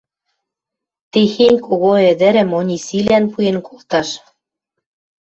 [1.11, 4.09] Техень кого ӹдӹрӹм Онисилӓн пуэн колташ?